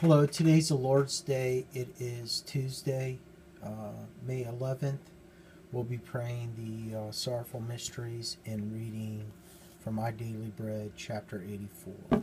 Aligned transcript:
Hello, 0.00 0.26
today's 0.26 0.68
the 0.68 0.76
Lord's 0.76 1.20
Day. 1.20 1.66
It 1.74 1.88
is 1.98 2.44
Tuesday, 2.46 3.18
uh, 3.64 3.94
May 4.24 4.44
11th. 4.44 5.00
We'll 5.72 5.82
be 5.82 5.98
praying 5.98 6.54
the 6.56 6.96
uh, 6.96 7.10
Sorrowful 7.10 7.58
Mysteries 7.62 8.36
and 8.46 8.72
reading 8.72 9.24
from 9.80 9.96
My 9.96 10.12
Daily 10.12 10.52
Bread, 10.56 10.92
chapter 10.96 11.42
84. 11.42 11.94
In 12.12 12.22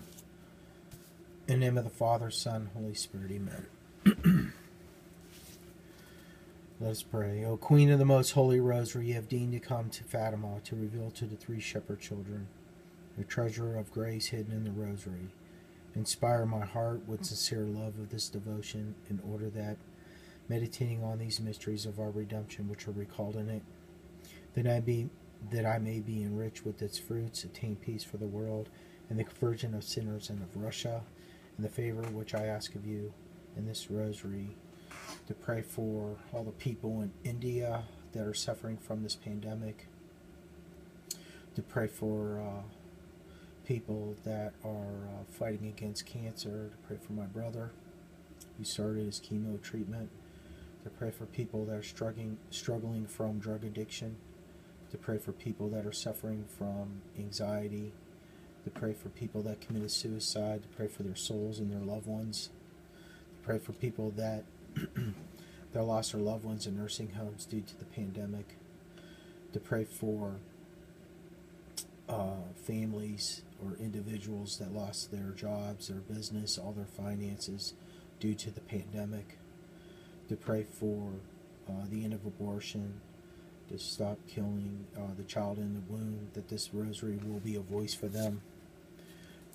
the 1.47 1.57
name 1.57 1.77
of 1.77 1.83
the 1.83 1.89
Father, 1.89 2.31
Son, 2.31 2.69
Holy 2.73 2.93
Spirit, 2.93 3.31
Amen. 3.33 3.67
Let 6.79 6.91
us 6.91 7.03
pray. 7.03 7.43
O 7.43 7.57
Queen 7.57 7.91
of 7.91 7.99
the 7.99 8.05
Most 8.05 8.31
Holy 8.31 8.61
Rosary, 8.61 9.07
you 9.07 9.15
have 9.15 9.27
deigned 9.27 9.51
to 9.51 9.59
come 9.59 9.89
to 9.89 10.05
Fatima 10.05 10.61
to 10.63 10.77
reveal 10.77 11.11
to 11.11 11.25
the 11.25 11.35
three 11.35 11.59
shepherd 11.59 11.99
children 11.99 12.47
the 13.17 13.25
treasure 13.25 13.77
of 13.77 13.91
grace 13.91 14.27
hidden 14.27 14.53
in 14.53 14.63
the 14.63 14.71
Rosary. 14.71 15.27
Inspire 15.95 16.45
my 16.45 16.65
heart 16.65 17.07
with 17.07 17.23
sincere 17.23 17.65
love 17.65 17.97
of 17.97 18.09
this 18.09 18.27
devotion, 18.27 18.95
in 19.09 19.21
order 19.31 19.49
that, 19.49 19.77
meditating 20.49 21.01
on 21.03 21.17
these 21.17 21.39
mysteries 21.39 21.85
of 21.85 21.99
our 21.99 22.09
redemption 22.09 22.67
which 22.67 22.87
are 22.87 22.91
recalled 22.91 23.37
in 23.37 23.49
it, 23.49 23.63
that 24.53 24.67
I 24.67 24.81
be 24.81 25.09
that 25.51 25.65
I 25.65 25.77
may 25.77 25.99
be 25.99 26.23
enriched 26.23 26.65
with 26.65 26.81
its 26.81 26.97
fruits, 26.97 27.43
attain 27.43 27.75
peace 27.75 28.03
for 28.03 28.17
the 28.17 28.25
world, 28.25 28.69
and 29.09 29.19
the 29.19 29.23
conversion 29.23 29.75
of 29.75 29.83
sinners 29.83 30.29
and 30.29 30.41
of 30.41 30.55
Russia, 30.55 31.01
and 31.55 31.65
the 31.65 31.69
favor 31.69 32.01
which 32.01 32.33
I 32.33 32.45
ask 32.47 32.73
of 32.75 32.85
you 32.85 33.13
in 33.55 33.65
this 33.65 33.91
rosary, 33.91 34.55
to 35.27 35.33
pray 35.33 35.61
for 35.61 36.17
all 36.33 36.43
the 36.43 36.51
people 36.51 37.01
in 37.01 37.11
India 37.23 37.83
that 38.13 38.25
are 38.25 38.33
suffering 38.33 38.77
from 38.77 39.03
this 39.03 39.15
pandemic, 39.15 39.87
to 41.55 41.61
pray 41.61 41.87
for 41.87 42.41
uh, 42.41 42.63
people 43.65 44.15
that 44.23 44.53
are 44.63 44.94
fighting 45.37 45.67
against 45.67 46.05
cancer, 46.05 46.69
to 46.71 46.77
pray 46.87 46.97
for 46.97 47.13
my 47.13 47.25
brother. 47.25 47.71
Who 48.57 48.63
started 48.63 49.05
his 49.05 49.19
chemo 49.19 49.61
treatment, 49.61 50.09
to 50.83 50.89
pray 50.89 51.11
for 51.11 51.25
people 51.25 51.65
that 51.65 51.75
are 51.75 51.83
struggling 51.83 52.37
struggling 52.51 53.05
from 53.05 53.39
drug 53.39 53.65
addiction, 53.65 54.15
to 54.91 54.97
pray 54.97 55.17
for 55.17 55.33
people 55.33 55.67
that 55.69 55.85
are 55.85 55.91
suffering 55.91 56.45
from 56.57 57.01
anxiety, 57.17 57.91
to 58.63 58.69
pray 58.69 58.93
for 58.93 59.09
people 59.09 59.41
that 59.41 59.59
committed 59.59 59.91
suicide, 59.91 60.63
to 60.63 60.69
pray 60.69 60.87
for 60.87 61.03
their 61.03 61.15
souls 61.15 61.59
and 61.59 61.71
their 61.71 61.81
loved 61.81 62.07
ones, 62.07 62.49
to 63.41 63.45
pray 63.45 63.59
for 63.59 63.73
people 63.73 64.11
that 64.15 64.45
that 65.73 65.83
lost 65.83 66.13
their 66.13 66.21
loved 66.21 66.45
ones 66.45 66.65
in 66.65 66.77
nursing 66.77 67.11
homes 67.11 67.45
due 67.45 67.61
to 67.61 67.77
the 67.77 67.85
pandemic, 67.85 68.55
to 69.51 69.59
pray 69.59 69.83
for 69.83 70.35
uh, 72.07 72.35
families 72.55 73.41
or 73.63 73.75
individuals 73.79 74.57
that 74.57 74.73
lost 74.73 75.11
their 75.11 75.31
jobs, 75.31 75.87
their 75.87 75.97
business, 75.97 76.57
all 76.57 76.71
their 76.71 76.85
finances 76.85 77.73
due 78.19 78.35
to 78.35 78.51
the 78.51 78.61
pandemic, 78.61 79.37
to 80.29 80.35
pray 80.35 80.63
for 80.63 81.11
uh, 81.69 81.85
the 81.89 82.03
end 82.03 82.13
of 82.13 82.25
abortion, 82.25 83.01
to 83.69 83.79
stop 83.79 84.17
killing 84.27 84.85
uh, 84.95 85.13
the 85.17 85.23
child 85.23 85.57
in 85.57 85.73
the 85.73 85.93
womb, 85.93 86.29
that 86.33 86.49
this 86.49 86.73
rosary 86.73 87.19
will 87.25 87.39
be 87.39 87.55
a 87.55 87.59
voice 87.59 87.93
for 87.93 88.07
them, 88.07 88.41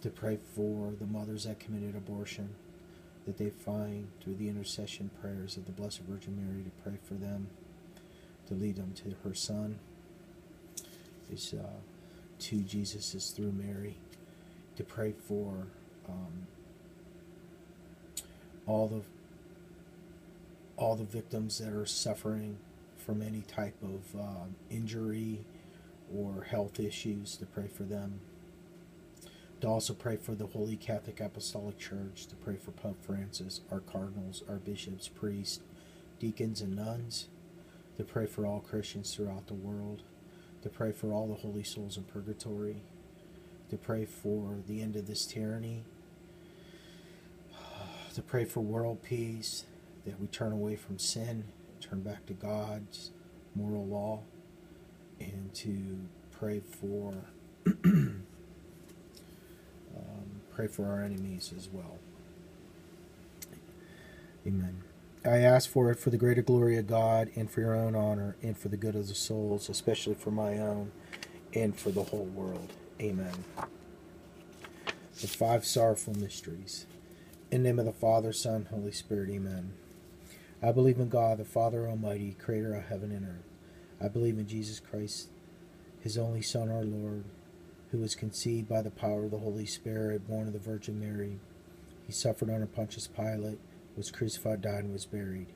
to 0.02 0.10
pray 0.10 0.38
for 0.54 0.92
the 0.98 1.06
mothers 1.06 1.44
that 1.44 1.60
committed 1.60 1.94
abortion, 1.94 2.50
that 3.26 3.38
they 3.38 3.50
find 3.50 4.08
through 4.20 4.34
the 4.34 4.48
intercession 4.48 5.10
prayers 5.20 5.56
of 5.56 5.66
the 5.66 5.72
Blessed 5.72 6.00
Virgin 6.08 6.36
Mary 6.36 6.64
to 6.64 6.70
pray 6.82 6.98
for 7.06 7.14
them, 7.14 7.48
to 8.48 8.54
lead 8.54 8.76
them 8.76 8.92
to 8.94 9.14
her 9.22 9.34
Son. 9.34 9.78
Is 11.30 11.54
uh, 11.54 11.62
to 12.40 12.56
Jesus 12.62 13.14
is 13.14 13.30
through 13.30 13.52
Mary, 13.52 13.96
to 14.76 14.82
pray 14.82 15.12
for 15.12 15.66
um, 16.08 16.46
all 18.66 18.88
the 18.88 19.02
all 20.76 20.96
the 20.96 21.04
victims 21.04 21.58
that 21.58 21.74
are 21.74 21.84
suffering 21.84 22.56
from 22.96 23.20
any 23.20 23.42
type 23.42 23.76
of 23.82 24.18
um, 24.18 24.54
injury 24.70 25.44
or 26.14 26.44
health 26.44 26.80
issues, 26.80 27.36
to 27.36 27.44
pray 27.44 27.66
for 27.68 27.82
them. 27.82 28.20
To 29.60 29.68
also 29.68 29.92
pray 29.92 30.16
for 30.16 30.34
the 30.34 30.46
Holy 30.46 30.76
Catholic 30.76 31.20
Apostolic 31.20 31.78
Church, 31.78 32.26
to 32.28 32.36
pray 32.36 32.56
for 32.56 32.70
Pope 32.70 32.96
Francis, 33.04 33.60
our 33.70 33.80
cardinals, 33.80 34.42
our 34.48 34.56
bishops, 34.56 35.06
priests, 35.06 35.60
deacons, 36.18 36.62
and 36.62 36.74
nuns, 36.74 37.28
to 37.98 38.04
pray 38.04 38.24
for 38.24 38.46
all 38.46 38.60
Christians 38.60 39.14
throughout 39.14 39.46
the 39.48 39.54
world 39.54 40.02
to 40.62 40.68
pray 40.68 40.92
for 40.92 41.12
all 41.12 41.26
the 41.26 41.34
holy 41.34 41.62
souls 41.62 41.96
in 41.96 42.04
purgatory, 42.04 42.82
to 43.70 43.76
pray 43.76 44.04
for 44.04 44.58
the 44.66 44.82
end 44.82 44.96
of 44.96 45.06
this 45.06 45.24
tyranny, 45.26 45.84
to 48.14 48.22
pray 48.22 48.44
for 48.44 48.60
world 48.60 49.02
peace, 49.02 49.64
that 50.04 50.20
we 50.20 50.26
turn 50.26 50.52
away 50.52 50.76
from 50.76 50.98
sin, 50.98 51.44
turn 51.80 52.00
back 52.00 52.26
to 52.26 52.32
God's 52.32 53.10
moral 53.54 53.86
law, 53.86 54.20
and 55.18 55.52
to 55.54 56.08
pray 56.30 56.60
for 56.60 57.14
um, 57.66 58.22
pray 60.54 60.66
for 60.66 60.86
our 60.86 61.02
enemies 61.02 61.52
as 61.56 61.68
well. 61.68 61.98
Amen. 64.46 64.82
I 65.30 65.42
ask 65.42 65.70
for 65.70 65.92
it 65.92 66.00
for 66.00 66.10
the 66.10 66.16
greater 66.16 66.42
glory 66.42 66.76
of 66.76 66.88
God 66.88 67.30
and 67.36 67.48
for 67.48 67.60
your 67.60 67.76
own 67.76 67.94
honor 67.94 68.34
and 68.42 68.58
for 68.58 68.66
the 68.66 68.76
good 68.76 68.96
of 68.96 69.06
the 69.06 69.14
souls, 69.14 69.68
especially 69.68 70.14
for 70.14 70.32
my 70.32 70.58
own 70.58 70.90
and 71.54 71.78
for 71.78 71.92
the 71.92 72.02
whole 72.02 72.24
world. 72.24 72.72
Amen. 73.00 73.44
The 75.20 75.28
five 75.28 75.64
sorrowful 75.64 76.14
mysteries. 76.14 76.86
In 77.48 77.62
the 77.62 77.68
name 77.68 77.78
of 77.78 77.84
the 77.84 77.92
Father, 77.92 78.32
Son, 78.32 78.66
Holy 78.70 78.90
Spirit. 78.90 79.30
Amen. 79.30 79.74
I 80.60 80.72
believe 80.72 80.98
in 80.98 81.08
God, 81.08 81.38
the 81.38 81.44
Father 81.44 81.88
Almighty, 81.88 82.34
creator 82.36 82.74
of 82.74 82.86
heaven 82.86 83.12
and 83.12 83.24
earth. 83.24 84.04
I 84.04 84.08
believe 84.08 84.36
in 84.36 84.48
Jesus 84.48 84.80
Christ, 84.80 85.28
his 86.00 86.18
only 86.18 86.42
Son, 86.42 86.72
our 86.72 86.82
Lord, 86.82 87.22
who 87.92 87.98
was 87.98 88.16
conceived 88.16 88.68
by 88.68 88.82
the 88.82 88.90
power 88.90 89.26
of 89.26 89.30
the 89.30 89.38
Holy 89.38 89.66
Spirit, 89.66 90.26
born 90.26 90.48
of 90.48 90.54
the 90.54 90.58
Virgin 90.58 90.98
Mary. 90.98 91.38
He 92.04 92.12
suffered 92.12 92.50
under 92.50 92.66
Pontius 92.66 93.06
Pilate 93.06 93.60
was 94.00 94.10
crucified, 94.10 94.62
died, 94.62 94.84
and 94.84 94.94
was 94.94 95.04
buried. 95.04 95.48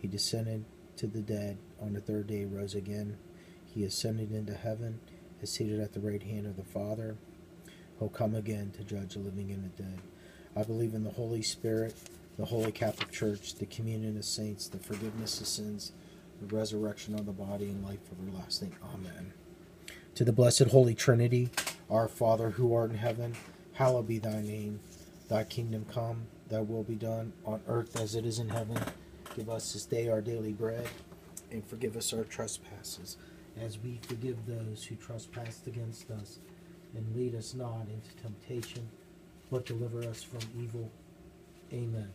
He 0.00 0.08
descended 0.08 0.64
to 0.96 1.06
the 1.06 1.20
dead. 1.20 1.58
On 1.82 1.92
the 1.92 2.00
third 2.00 2.28
day, 2.28 2.46
rose 2.46 2.74
again. 2.74 3.18
He 3.66 3.84
ascended 3.84 4.32
into 4.32 4.54
heaven, 4.54 5.00
is 5.42 5.52
seated 5.52 5.80
at 5.80 5.92
the 5.92 6.00
right 6.00 6.22
hand 6.22 6.46
of 6.46 6.56
the 6.56 6.64
Father. 6.64 7.18
He'll 7.98 8.08
come 8.08 8.34
again 8.34 8.72
to 8.78 8.84
judge 8.84 9.12
the 9.12 9.18
living 9.18 9.50
and 9.50 9.64
the 9.64 9.82
dead. 9.82 9.98
I 10.56 10.62
believe 10.62 10.94
in 10.94 11.04
the 11.04 11.10
Holy 11.10 11.42
Spirit, 11.42 11.94
the 12.38 12.46
Holy 12.46 12.72
Catholic 12.72 13.10
Church, 13.10 13.56
the 13.56 13.66
communion 13.66 14.16
of 14.16 14.24
saints, 14.24 14.66
the 14.66 14.78
forgiveness 14.78 15.38
of 15.38 15.46
sins, 15.46 15.92
the 16.40 16.56
resurrection 16.56 17.14
of 17.14 17.26
the 17.26 17.32
body, 17.32 17.66
and 17.66 17.84
life 17.84 17.98
everlasting. 18.10 18.74
Amen. 18.94 19.34
To 20.14 20.24
the 20.24 20.32
blessed 20.32 20.68
Holy 20.68 20.94
Trinity, 20.94 21.50
our 21.90 22.08
Father 22.08 22.48
who 22.48 22.72
art 22.72 22.92
in 22.92 22.96
heaven, 22.96 23.36
hallowed 23.74 24.08
be 24.08 24.18
thy 24.18 24.40
name. 24.40 24.80
Thy 25.28 25.44
kingdom 25.44 25.84
come 25.92 26.22
thy 26.50 26.60
will 26.60 26.82
be 26.82 26.96
done 26.96 27.32
on 27.46 27.62
earth 27.68 27.98
as 27.98 28.14
it 28.14 28.26
is 28.26 28.38
in 28.38 28.48
heaven. 28.48 28.78
Give 29.36 29.48
us 29.48 29.72
this 29.72 29.86
day 29.86 30.08
our 30.08 30.20
daily 30.20 30.52
bread, 30.52 30.88
and 31.50 31.64
forgive 31.64 31.96
us 31.96 32.12
our 32.12 32.24
trespasses, 32.24 33.16
as 33.60 33.78
we 33.78 34.00
forgive 34.02 34.46
those 34.46 34.84
who 34.84 34.96
trespass 34.96 35.60
against 35.66 36.10
us. 36.10 36.38
And 36.96 37.14
lead 37.14 37.36
us 37.36 37.54
not 37.54 37.86
into 37.88 38.22
temptation, 38.22 38.88
but 39.50 39.64
deliver 39.64 40.02
us 40.02 40.24
from 40.24 40.40
evil. 40.60 40.90
Amen. 41.72 42.10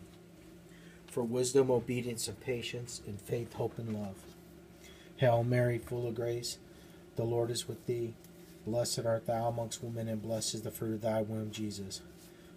For 1.07 1.23
wisdom, 1.23 1.72
obedience, 1.72 2.28
and 2.28 2.38
patience, 2.41 3.02
and 3.07 3.22
faith, 3.22 3.53
hope, 3.53 3.79
and 3.79 3.94
love. 3.94 4.17
Hail 5.16 5.46
Mary, 5.46 5.78
full 5.78 6.07
of 6.07 6.16
grace, 6.16 6.57
the 7.16 7.23
Lord 7.23 7.50
is 7.50 7.69
with 7.69 7.85
thee. 7.85 8.13
Blessed 8.67 9.06
art 9.06 9.28
thou 9.28 9.47
amongst 9.47 9.81
women, 9.81 10.09
and 10.09 10.22
blessed 10.22 10.56
is 10.56 10.62
the 10.63 10.72
fruit 10.72 10.96
of 10.96 11.02
thy 11.02 11.22
womb, 11.22 11.52
Jesus. 11.52 12.02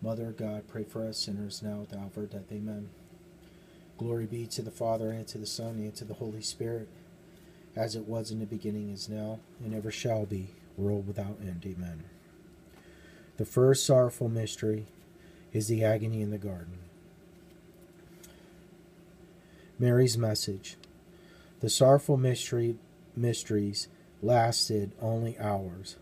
Mother 0.00 0.28
of 0.28 0.36
God, 0.36 0.68
pray 0.68 0.84
for 0.84 1.04
us 1.04 1.18
sinners 1.18 1.62
now 1.62 1.82
at 1.82 1.88
the 1.88 1.98
hour 1.98 2.06
of 2.06 2.18
our 2.18 2.26
death. 2.26 2.52
Amen. 2.52 2.90
Glory 3.98 4.26
be 4.26 4.46
to 4.46 4.62
the 4.62 4.70
Father, 4.70 5.10
and 5.10 5.26
to 5.26 5.38
the 5.38 5.46
Son, 5.46 5.70
and 5.70 5.94
to 5.96 6.04
the 6.04 6.14
Holy 6.14 6.40
Spirit, 6.40 6.88
as 7.74 7.96
it 7.96 8.06
was 8.06 8.30
in 8.30 8.38
the 8.38 8.46
beginning, 8.46 8.90
is 8.90 9.08
now, 9.08 9.40
and 9.64 9.74
ever 9.74 9.90
shall 9.90 10.24
be, 10.24 10.50
world 10.76 11.06
without 11.08 11.38
end. 11.40 11.64
Amen. 11.66 12.04
The 13.38 13.44
first 13.44 13.84
sorrowful 13.84 14.28
mystery 14.28 14.86
is 15.52 15.66
the 15.66 15.82
agony 15.82 16.22
in 16.22 16.30
the 16.30 16.38
garden. 16.38 16.78
Mary's 19.80 20.16
message. 20.16 20.76
The 21.60 21.70
sorrowful 21.70 22.16
mystery, 22.16 22.76
mysteries 23.16 23.88
lasted 24.22 24.92
only 25.00 25.36
hours, 25.38 25.96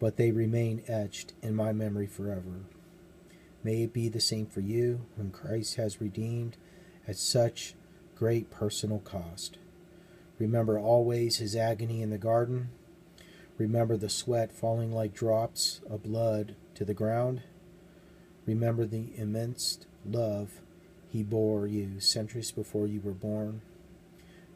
but 0.00 0.16
they 0.16 0.32
remain 0.32 0.82
etched 0.88 1.32
in 1.40 1.54
my 1.54 1.72
memory 1.72 2.06
forever. 2.06 2.64
May 3.64 3.84
it 3.84 3.92
be 3.92 4.08
the 4.08 4.20
same 4.20 4.46
for 4.46 4.60
you, 4.60 5.06
whom 5.16 5.30
Christ 5.30 5.76
has 5.76 6.00
redeemed 6.00 6.56
at 7.06 7.16
such 7.16 7.74
great 8.16 8.50
personal 8.50 8.98
cost. 8.98 9.58
Remember 10.38 10.78
always 10.78 11.36
his 11.36 11.54
agony 11.54 12.02
in 12.02 12.10
the 12.10 12.18
garden. 12.18 12.70
Remember 13.58 13.96
the 13.96 14.08
sweat 14.08 14.52
falling 14.52 14.92
like 14.92 15.14
drops 15.14 15.80
of 15.88 16.02
blood 16.02 16.56
to 16.74 16.84
the 16.84 16.94
ground. 16.94 17.42
Remember 18.46 18.84
the 18.84 19.12
immense 19.16 19.78
love 20.04 20.60
he 21.08 21.22
bore 21.22 21.66
you 21.66 22.00
centuries 22.00 22.50
before 22.50 22.86
you 22.86 23.00
were 23.00 23.12
born. 23.12 23.60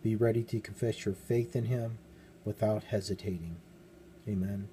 Be 0.03 0.17
ready 0.17 0.43
to 0.45 0.61
confess 0.61 1.05
your 1.05 1.15
faith 1.15 1.55
in 1.55 1.67
him 1.67 1.99
without 2.45 2.85
hesitating. 2.85 3.57
Amen. 4.29 4.69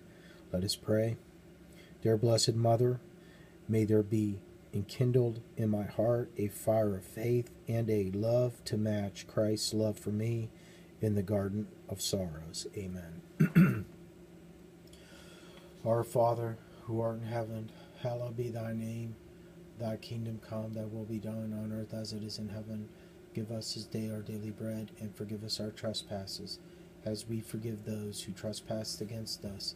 Let 0.51 0.63
us 0.63 0.75
pray. 0.75 1.17
Dear 2.01 2.17
Blessed 2.17 2.55
Mother, 2.55 2.99
may 3.67 3.85
there 3.85 4.03
be 4.03 4.39
enkindled 4.73 5.39
in 5.55 5.69
my 5.69 5.83
heart 5.83 6.31
a 6.37 6.47
fire 6.47 6.95
of 6.95 7.03
faith 7.03 7.51
and 7.67 7.89
a 7.89 8.11
love 8.11 8.63
to 8.65 8.77
match 8.77 9.27
Christ's 9.27 9.73
love 9.73 9.99
for 9.99 10.09
me 10.09 10.49
in 11.01 11.15
the 11.15 11.21
Garden 11.21 11.67
of 11.89 12.01
Sorrows. 12.01 12.65
Amen. 12.75 13.21
Our 15.85 16.03
Father, 16.03 16.57
who 16.83 17.01
art 17.01 17.19
in 17.21 17.27
heaven, 17.27 17.69
hallowed 18.01 18.37
be 18.37 18.49
thy 18.49 18.73
name. 18.73 19.15
Thy 19.79 19.97
kingdom 19.97 20.39
come, 20.47 20.73
thy 20.73 20.85
will 20.85 21.05
be 21.05 21.19
done 21.19 21.53
on 21.53 21.73
earth 21.77 21.93
as 21.93 22.13
it 22.13 22.23
is 22.23 22.37
in 22.37 22.49
heaven. 22.49 22.87
Give 23.33 23.51
us 23.51 23.73
this 23.73 23.85
day 23.85 24.09
our 24.11 24.21
daily 24.21 24.51
bread, 24.51 24.91
and 24.99 25.13
forgive 25.15 25.43
us 25.43 25.59
our 25.59 25.71
trespasses, 25.71 26.59
as 27.03 27.27
we 27.27 27.41
forgive 27.41 27.83
those 27.83 28.21
who 28.21 28.31
trespass 28.31 29.01
against 29.01 29.43
us. 29.43 29.75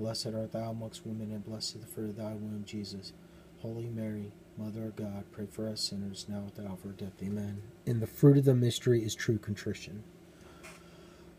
Blessed 0.00 0.28
art 0.28 0.52
thou 0.52 0.70
amongst 0.70 1.04
women, 1.04 1.30
and 1.30 1.44
blessed 1.44 1.76
is 1.76 1.82
the 1.82 1.86
fruit 1.86 2.08
of 2.08 2.16
thy 2.16 2.32
womb, 2.32 2.64
Jesus. 2.64 3.12
Holy 3.58 3.90
Mary, 3.90 4.32
Mother 4.56 4.84
of 4.84 4.96
God, 4.96 5.24
pray 5.30 5.44
for 5.44 5.68
us 5.68 5.82
sinners, 5.82 6.24
now 6.26 6.44
at 6.46 6.54
the 6.54 6.62
hour 6.62 6.72
of 6.72 6.86
our 6.86 6.92
death. 6.92 7.22
Amen. 7.22 7.60
And 7.86 8.00
the 8.00 8.06
fruit 8.06 8.38
of 8.38 8.46
the 8.46 8.54
mystery 8.54 9.04
is 9.04 9.14
true 9.14 9.36
contrition. 9.36 10.02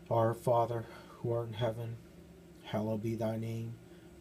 Our 0.08 0.32
Father, 0.32 0.84
who 1.08 1.32
art 1.32 1.48
in 1.48 1.54
heaven, 1.54 1.96
hallowed 2.62 3.02
be 3.02 3.16
thy 3.16 3.36
name. 3.36 3.74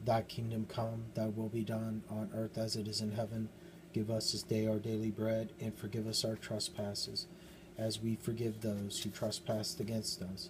Thy 0.03 0.23
kingdom 0.23 0.65
come, 0.67 1.03
thy 1.13 1.27
will 1.27 1.49
be 1.49 1.63
done, 1.63 2.01
on 2.09 2.31
earth 2.33 2.57
as 2.57 2.75
it 2.75 2.87
is 2.87 2.99
in 2.99 3.11
heaven. 3.11 3.47
Give 3.93 4.09
us 4.09 4.31
this 4.31 4.41
day 4.41 4.65
our 4.65 4.79
daily 4.79 5.11
bread, 5.11 5.51
and 5.59 5.77
forgive 5.77 6.07
us 6.07 6.25
our 6.25 6.35
trespasses, 6.35 7.27
as 7.77 8.01
we 8.01 8.15
forgive 8.15 8.61
those 8.61 9.03
who 9.03 9.11
trespass 9.11 9.79
against 9.79 10.19
us. 10.23 10.49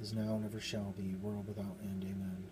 is 0.00 0.12
now, 0.12 0.34
and 0.34 0.44
ever 0.44 0.60
shall 0.60 0.94
be, 0.96 1.14
world 1.14 1.46
without 1.48 1.76
end. 1.82 2.04
Amen. 2.04 2.44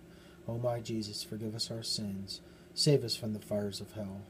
O 0.46 0.58
my 0.58 0.80
Jesus, 0.80 1.22
forgive 1.22 1.54
us 1.54 1.70
our 1.70 1.82
sins, 1.82 2.40
save 2.74 3.04
us 3.04 3.16
from 3.16 3.32
the 3.32 3.38
fires 3.38 3.80
of 3.80 3.92
hell. 3.92 4.22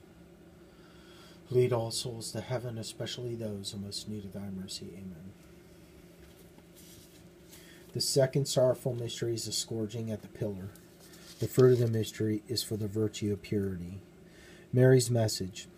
Lead 1.51 1.73
all 1.73 1.91
souls 1.91 2.33
to 2.33 2.41
heaven, 2.41 2.77
especially 2.77 3.35
those 3.35 3.71
who 3.71 3.79
most 3.79 4.09
need 4.09 4.25
of 4.25 4.33
thy 4.33 4.51
mercy. 4.51 4.89
Amen. 4.95 5.33
The 7.95 8.01
second 8.01 8.47
sorrowful 8.47 8.95
mystery 8.95 9.35
is 9.35 9.47
the 9.47 9.53
scourging 9.53 10.11
at 10.11 10.23
the 10.23 10.29
pillar. 10.29 10.71
The 11.41 11.49
fruit 11.49 11.75
of 11.75 11.79
the 11.79 11.89
mystery 11.89 12.43
is 12.49 12.63
for 12.63 12.77
the 12.77 12.89
virtue 12.89 13.33
of 13.33 13.43
purity. 13.43 14.01
Mary's 14.73 15.11
message 15.11 15.69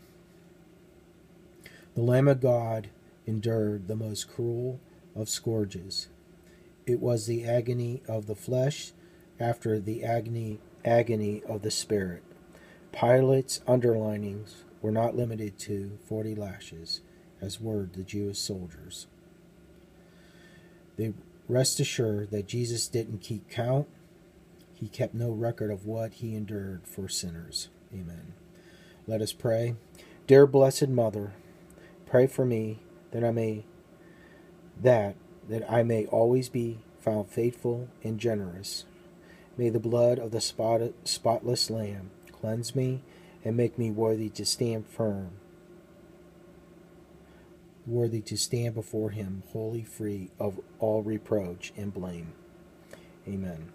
The 1.94 2.02
Lamb 2.02 2.26
of 2.26 2.40
God 2.40 2.88
endured 3.26 3.86
the 3.86 3.94
most 3.94 4.28
cruel 4.28 4.80
of 5.14 5.28
scourges. 5.28 6.08
It 6.90 6.98
was 6.98 7.26
the 7.26 7.44
agony 7.44 8.02
of 8.08 8.26
the 8.26 8.34
flesh 8.34 8.90
after 9.38 9.78
the 9.78 10.02
agony 10.02 10.58
agony 10.84 11.40
of 11.46 11.62
the 11.62 11.70
spirit. 11.70 12.24
Pilate's 12.90 13.60
underlinings 13.64 14.64
were 14.82 14.90
not 14.90 15.14
limited 15.14 15.56
to 15.60 15.98
forty 16.04 16.34
lashes, 16.34 17.00
as 17.40 17.60
were 17.60 17.88
the 17.92 18.02
Jewish 18.02 18.40
soldiers. 18.40 19.06
They 20.96 21.12
rest 21.46 21.78
assured 21.78 22.32
that 22.32 22.48
Jesus 22.48 22.88
didn't 22.88 23.20
keep 23.20 23.48
count. 23.48 23.86
He 24.74 24.88
kept 24.88 25.14
no 25.14 25.30
record 25.30 25.70
of 25.70 25.86
what 25.86 26.14
he 26.14 26.34
endured 26.34 26.88
for 26.88 27.08
sinners. 27.08 27.68
Amen. 27.94 28.34
Let 29.06 29.22
us 29.22 29.32
pray. 29.32 29.76
Dear 30.26 30.44
blessed 30.48 30.88
mother, 30.88 31.34
pray 32.04 32.26
for 32.26 32.44
me 32.44 32.80
that 33.12 33.22
I 33.22 33.30
may 33.30 33.64
that 34.82 35.14
that 35.50 35.68
I 35.68 35.82
may 35.82 36.06
always 36.06 36.48
be 36.48 36.78
found 37.00 37.28
faithful 37.28 37.88
and 38.04 38.20
generous. 38.20 38.84
May 39.58 39.68
the 39.68 39.80
blood 39.80 40.20
of 40.20 40.30
the 40.30 40.40
spotted, 40.40 40.94
spotless 41.04 41.68
lamb 41.68 42.10
cleanse 42.30 42.76
me 42.76 43.02
and 43.44 43.56
make 43.56 43.76
me 43.76 43.90
worthy 43.90 44.28
to 44.30 44.46
stand 44.46 44.86
firm, 44.86 45.32
worthy 47.84 48.20
to 48.20 48.36
stand 48.36 48.76
before 48.76 49.10
him 49.10 49.42
wholly 49.48 49.82
free 49.82 50.30
of 50.38 50.60
all 50.78 51.02
reproach 51.02 51.72
and 51.76 51.92
blame. 51.92 52.32
Amen. 53.26 53.72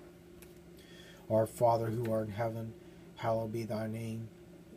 Our 1.29 1.45
Father 1.45 1.87
who 1.87 2.09
art 2.09 2.27
in 2.27 2.33
heaven, 2.33 2.73
hallowed 3.17 3.51
be 3.51 3.63
thy 3.63 3.87
name. 3.87 4.29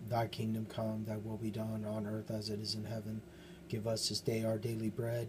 Thy 0.09 0.27
kingdom 0.27 0.67
come, 0.67 1.05
thy 1.07 1.19
will 1.19 1.37
be 1.37 1.51
done 1.51 1.85
on 1.87 2.07
earth 2.07 2.31
as 2.33 2.51
it 2.51 2.59
is 2.59 2.75
in 2.75 2.85
heaven. 2.85 3.23
Give 3.69 3.87
us 3.87 4.09
this 4.09 4.21
day 4.21 4.43
our 4.43 4.59
daily 4.59 4.89
bread, 4.89 5.29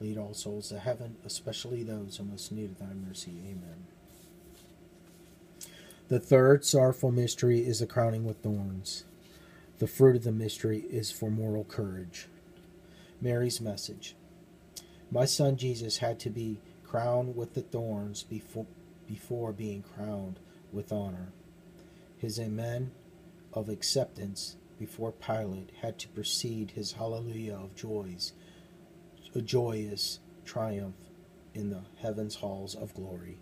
Lead 0.00 0.18
all 0.18 0.34
souls 0.34 0.68
to 0.68 0.78
heaven, 0.78 1.16
especially 1.24 1.82
those 1.82 2.16
who 2.16 2.24
most 2.24 2.52
need 2.52 2.78
thy 2.78 2.92
mercy. 2.92 3.38
Amen. 3.44 3.86
The 6.08 6.20
third 6.20 6.64
sorrowful 6.64 7.12
mystery 7.12 7.60
is 7.60 7.80
the 7.80 7.86
crowning 7.86 8.24
with 8.24 8.42
thorns. 8.42 9.04
The 9.78 9.86
fruit 9.86 10.16
of 10.16 10.24
the 10.24 10.32
mystery 10.32 10.84
is 10.90 11.10
for 11.10 11.30
moral 11.30 11.64
courage. 11.64 12.26
Mary's 13.20 13.60
message 13.60 14.14
My 15.10 15.24
son 15.24 15.56
Jesus 15.56 15.98
had 15.98 16.20
to 16.20 16.30
be 16.30 16.60
crowned 16.84 17.36
with 17.36 17.54
the 17.54 17.62
thorns 17.62 18.22
before, 18.22 18.66
before 19.08 19.52
being 19.52 19.82
crowned 19.82 20.38
with 20.72 20.92
honor. 20.92 21.32
His 22.18 22.38
amen 22.38 22.92
of 23.52 23.68
acceptance 23.68 24.56
before 24.78 25.12
Pilate 25.12 25.70
had 25.82 25.98
to 26.00 26.08
precede 26.08 26.72
his 26.72 26.92
hallelujah 26.92 27.54
of 27.54 27.74
joys, 27.74 28.32
a 29.34 29.42
joyous 29.42 30.20
triumph 30.44 30.96
in 31.54 31.70
the 31.70 31.82
heavens 32.00 32.36
halls 32.36 32.74
of 32.74 32.94
glory. 32.94 33.38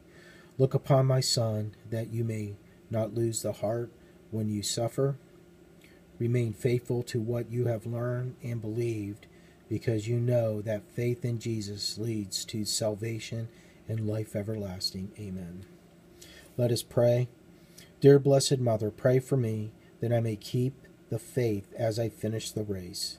Look 0.59 0.75
upon 0.75 1.07
my 1.07 1.21
son, 1.21 1.75
that 1.91 2.13
you 2.13 2.25
may 2.25 2.57
not 2.91 3.15
lose 3.15 3.43
the 3.43 3.53
heart 3.53 3.91
when 4.31 4.49
you 4.49 4.63
suffer. 4.63 5.17
Remain 6.19 6.53
faithful 6.53 7.03
to 7.05 7.21
what 7.21 7.51
you 7.51 7.67
have 7.67 7.87
learned 7.87 8.37
and 8.43 8.61
believed, 8.61 9.27
because 9.69 10.07
you 10.07 10.21
know 10.21 10.61
that 10.61 10.95
faith 10.95 11.25
in 11.25 11.39
Jesus 11.39 11.97
leads 11.99 12.45
to 12.45 12.65
salvation 12.65 13.49
and 13.89 14.07
life 14.07 14.37
everlasting. 14.37 15.11
Amen. 15.19 15.65
Let 16.57 16.71
us 16.71 16.83
pray. 16.83 17.29
Dear 18.01 18.19
Blessed 18.19 18.59
Mother, 18.59 18.91
pray 18.91 19.19
for 19.21 19.37
me 19.37 19.73
that 20.01 20.13
I 20.13 20.21
may 20.21 20.37
keep 20.37 20.87
the 21.09 21.19
faith 21.19 21.73
as 21.79 21.99
I 21.99 22.09
finish 22.09 22.51
the 22.51 22.65
race. 22.65 23.19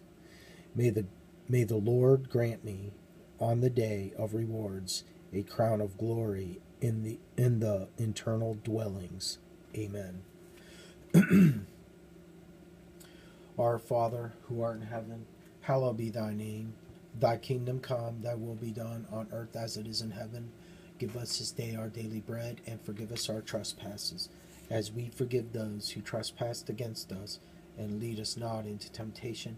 May 0.76 0.90
the, 0.90 1.06
may 1.54 1.64
the 1.64 1.76
Lord 1.78 2.32
grant 2.32 2.64
me 2.64 2.94
on 3.40 3.62
the 3.62 3.70
day 3.70 4.12
of 4.18 4.34
rewards 4.34 5.04
a 5.32 5.44
crown 5.44 5.82
of 5.82 6.00
glory 6.00 6.60
in 6.82 7.04
the 7.04 7.20
in 7.38 7.60
the 7.60 7.90
eternal 8.00 8.58
dwellings. 8.64 9.38
Amen. 9.76 10.24
Our 13.60 13.78
Father, 13.78 14.34
who 14.48 14.64
art 14.64 14.78
in 14.78 14.88
heaven, 14.88 15.28
hallowed 15.62 15.98
be 15.98 16.10
thy 16.10 16.34
name. 16.34 16.74
Thy 17.20 17.38
kingdom 17.38 17.80
come, 17.80 18.24
thy 18.24 18.34
will 18.34 18.56
be 18.56 18.72
done 18.72 19.06
on 19.12 19.28
earth 19.32 19.56
as 19.56 19.78
it 19.78 19.86
is 19.86 20.02
in 20.02 20.10
heaven. 20.10 20.52
Give 20.98 21.16
us 21.16 21.38
this 21.38 21.52
day 21.52 21.76
our 21.76 21.88
daily 21.88 22.22
bread, 22.22 22.62
and 22.66 22.82
forgive 22.82 23.12
us 23.12 23.30
our 23.30 23.42
trespasses, 23.42 24.28
as 24.72 24.92
we 24.92 25.12
forgive 25.16 25.54
those 25.54 25.92
who 25.92 26.02
trespass 26.02 26.64
against 26.68 27.12
us. 27.12 27.40
And 27.78 28.00
lead 28.00 28.20
us 28.20 28.38
not 28.38 28.66
into 28.66 28.92
temptation, 28.92 29.58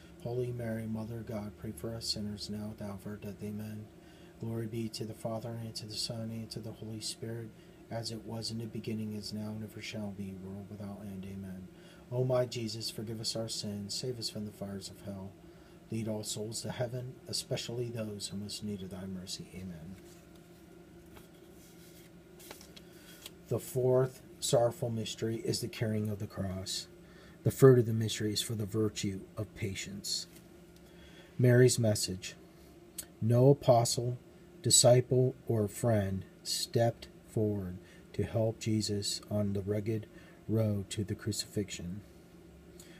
Holy 0.23 0.51
Mary, 0.51 0.85
Mother 0.85 1.17
of 1.19 1.25
God, 1.25 1.51
pray 1.59 1.71
for 1.75 1.95
us 1.95 2.07
sinners 2.07 2.47
now 2.47 2.69
at 2.71 2.77
the 2.77 2.83
hour 2.85 2.93
of 2.93 3.07
our 3.07 3.15
death. 3.15 3.41
Amen. 3.43 3.85
Glory 4.39 4.67
be 4.67 4.87
to 4.89 5.03
the 5.03 5.15
Father, 5.15 5.57
and 5.61 5.73
to 5.75 5.87
the 5.87 5.95
Son, 5.95 6.29
and 6.29 6.49
to 6.51 6.59
the 6.59 6.71
Holy 6.71 6.99
Spirit, 6.99 7.49
as 7.89 8.11
it 8.11 8.23
was 8.23 8.51
in 8.51 8.59
the 8.59 8.65
beginning, 8.65 9.15
is 9.15 9.33
now, 9.33 9.49
and 9.49 9.63
ever 9.63 9.81
shall 9.81 10.13
be, 10.15 10.35
world 10.43 10.67
without 10.69 11.01
end. 11.01 11.25
Amen. 11.25 11.67
O 12.11 12.23
my 12.23 12.45
Jesus, 12.45 12.91
forgive 12.91 13.19
us 13.19 13.35
our 13.35 13.49
sins, 13.49 13.95
save 13.95 14.19
us 14.19 14.29
from 14.29 14.45
the 14.45 14.51
fires 14.51 14.89
of 14.89 15.01
hell. 15.05 15.31
Lead 15.89 16.07
all 16.07 16.23
souls 16.23 16.61
to 16.61 16.71
heaven, 16.71 17.15
especially 17.27 17.89
those 17.89 18.27
who 18.27 18.37
most 18.37 18.63
need 18.63 18.83
of 18.83 18.91
thy 18.91 19.05
mercy. 19.05 19.47
Amen. 19.55 19.95
The 23.47 23.59
fourth 23.59 24.21
sorrowful 24.39 24.91
mystery 24.91 25.37
is 25.37 25.61
the 25.61 25.67
carrying 25.67 26.09
of 26.09 26.19
the 26.19 26.27
cross. 26.27 26.87
The 27.43 27.51
fruit 27.51 27.79
of 27.79 27.85
the 27.87 27.93
mystery 27.93 28.33
is 28.33 28.41
for 28.41 28.53
the 28.53 28.67
virtue 28.67 29.21
of 29.35 29.53
patience. 29.55 30.27
Mary's 31.39 31.79
message 31.79 32.35
No 33.19 33.49
apostle, 33.49 34.19
disciple, 34.61 35.35
or 35.47 35.67
friend 35.67 36.23
stepped 36.43 37.07
forward 37.27 37.79
to 38.13 38.23
help 38.23 38.59
Jesus 38.59 39.21
on 39.31 39.53
the 39.53 39.61
rugged 39.61 40.05
road 40.47 40.89
to 40.91 41.03
the 41.03 41.15
crucifixion. 41.15 42.01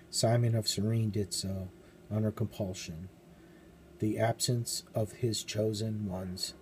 Simon 0.10 0.56
of 0.56 0.68
Cyrene 0.68 1.12
did 1.12 1.34
so 1.34 1.70
under 2.10 2.32
compulsion. 2.32 3.10
The 4.00 4.18
absence 4.18 4.84
of 4.96 5.14
his 5.14 5.44
chosen 5.44 6.10
ones 6.10 6.56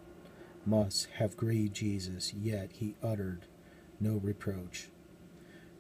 must 0.66 1.08
have 1.16 1.38
grieved 1.38 1.76
Jesus, 1.76 2.34
yet 2.34 2.72
he 2.74 2.96
uttered 3.02 3.46
no 4.02 4.16
reproach. 4.18 4.90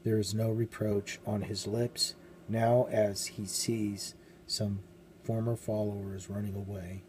There 0.09 0.17
is 0.17 0.33
no 0.33 0.49
reproach 0.49 1.19
on 1.23 1.43
his 1.43 1.67
lips 1.67 2.15
now 2.47 2.87
as 2.89 3.27
he 3.27 3.45
sees 3.45 4.15
some 4.47 4.79
former 5.23 5.55
followers 5.55 6.31
running 6.31 6.55
away. 6.55 7.03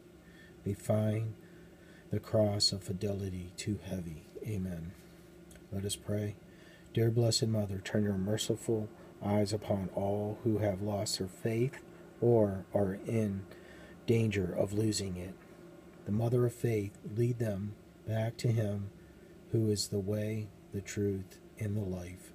They 0.67 0.75
find 0.75 1.33
the 2.11 2.21
cross 2.21 2.73
of 2.73 2.83
fidelity 2.83 3.55
too 3.57 3.79
heavy. 3.83 4.27
Amen. 4.47 4.93
Let 5.73 5.87
us 5.87 5.97
pray. 5.97 6.37
Dear 6.93 7.11
Blessed 7.11 7.47
Mother, 7.47 7.79
turn 7.79 8.05
your 8.05 8.19
merciful 8.19 8.91
eyes 9.25 9.55
upon 9.55 9.89
all 9.95 10.39
who 10.45 10.59
have 10.59 10.83
lost 10.83 11.21
their 11.21 11.29
faith 11.29 11.81
or 12.21 12.67
are 12.75 12.99
in 13.07 13.47
danger 14.07 14.53
of 14.55 14.75
losing 14.75 15.17
it. 15.17 15.33
The 16.05 16.13
Mother 16.13 16.45
of 16.45 16.53
Faith, 16.53 16.99
lead 17.17 17.39
them 17.39 17.77
back 18.07 18.37
to 18.37 18.49
Him 18.49 18.91
who 19.53 19.71
is 19.71 19.89
the 19.89 19.99
way, 19.99 20.49
the 20.75 20.83
truth, 20.83 21.39
and 21.59 21.75
the 21.75 21.81
life. 21.81 22.35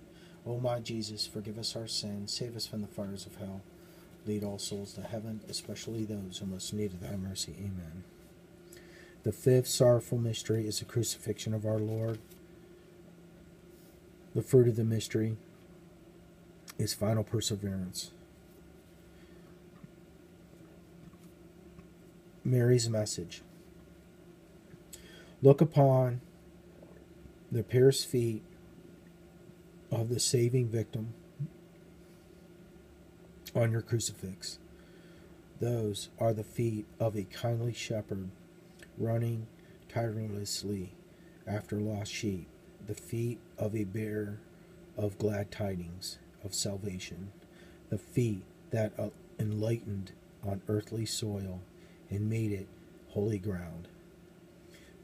O 0.45 0.59
my 0.59 0.79
Jesus, 0.79 1.27
forgive 1.27 1.57
us 1.59 1.75
our 1.75 1.87
sins, 1.87 2.33
save 2.33 2.55
us 2.55 2.65
from 2.65 2.81
the 2.81 2.87
fires 2.87 3.25
of 3.25 3.35
hell. 3.35 3.61
Lead 4.25 4.43
all 4.43 4.59
souls 4.59 4.93
to 4.93 5.01
heaven, 5.01 5.41
especially 5.49 6.03
those 6.03 6.37
who 6.39 6.45
most 6.45 6.73
need 6.73 6.99
thy 6.99 7.15
mercy. 7.15 7.55
Amen. 7.57 8.03
The 9.23 9.31
fifth 9.31 9.67
sorrowful 9.67 10.17
mystery 10.17 10.67
is 10.67 10.79
the 10.79 10.85
crucifixion 10.85 11.53
of 11.53 11.65
our 11.65 11.79
Lord. 11.79 12.19
The 14.33 14.41
fruit 14.41 14.67
of 14.67 14.75
the 14.75 14.83
mystery 14.83 15.37
is 16.77 16.93
final 16.93 17.23
perseverance. 17.23 18.11
Mary's 22.43 22.89
message. 22.89 23.41
Look 25.43 25.61
upon 25.61 26.21
the 27.51 27.63
pierced 27.63 28.07
feet 28.07 28.43
of 29.91 30.09
the 30.09 30.19
saving 30.19 30.69
victim 30.69 31.13
on 33.53 33.71
your 33.71 33.81
crucifix. 33.81 34.59
Those 35.59 36.09
are 36.19 36.33
the 36.33 36.43
feet 36.43 36.85
of 36.99 37.15
a 37.15 37.23
kindly 37.23 37.73
shepherd 37.73 38.29
running 38.97 39.47
tirelessly 39.89 40.93
after 41.45 41.79
lost 41.79 42.11
sheep, 42.11 42.47
the 42.87 42.95
feet 42.95 43.39
of 43.57 43.75
a 43.75 43.83
bearer 43.83 44.39
of 44.97 45.17
glad 45.17 45.51
tidings 45.51 46.17
of 46.43 46.53
salvation, 46.53 47.31
the 47.89 47.97
feet 47.97 48.43
that 48.71 48.93
uh, 48.97 49.09
enlightened 49.37 50.13
on 50.43 50.61
earthly 50.67 51.05
soil 51.05 51.61
and 52.09 52.29
made 52.29 52.51
it 52.51 52.67
holy 53.09 53.37
ground. 53.37 53.87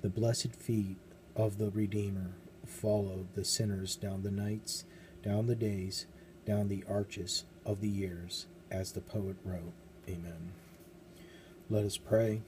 The 0.02 0.10
blessed 0.10 0.56
feet 0.56 0.98
of 1.36 1.58
the 1.58 1.70
Redeemer 1.70 2.32
followed 2.68 3.34
the 3.34 3.46
sinners 3.46 3.96
down 3.96 4.24
the 4.24 4.32
nights, 4.32 4.86
down 5.24 5.48
the 5.48 5.56
days, 5.56 6.06
down 6.46 6.68
the 6.68 6.84
arches 6.90 7.46
of 7.66 7.82
the 7.82 7.90
years, 7.90 8.48
as 8.72 8.92
the 8.92 9.02
poet 9.02 9.38
wrote. 9.44 9.74
Amen. 10.10 10.54
Let 11.70 11.86
us 11.86 11.98
pray. 11.98 12.42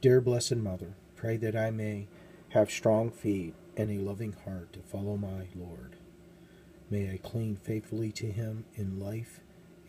Dear 0.00 0.20
Blessed 0.20 0.56
Mother, 0.56 0.94
pray 1.16 1.36
that 1.38 1.56
I 1.56 1.70
may 1.70 2.06
have 2.50 2.70
strong 2.70 3.10
feet 3.10 3.54
and 3.76 3.90
a 3.90 3.98
loving 3.98 4.34
heart 4.44 4.72
to 4.74 4.80
follow 4.80 5.16
my 5.16 5.48
Lord. 5.56 5.96
May 6.90 7.10
I 7.10 7.16
cling 7.16 7.56
faithfully 7.56 8.12
to 8.12 8.26
him 8.26 8.64
in 8.76 9.00
life 9.00 9.40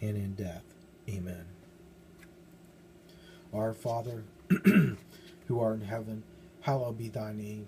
and 0.01 0.17
in 0.17 0.33
death. 0.33 0.63
Amen. 1.07 1.45
Our 3.53 3.73
Father, 3.73 4.23
who 5.47 5.59
art 5.59 5.81
in 5.81 5.85
heaven, 5.85 6.23
hallowed 6.61 6.97
be 6.97 7.09
thy 7.09 7.31
name. 7.33 7.67